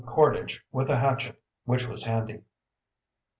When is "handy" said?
2.05-2.41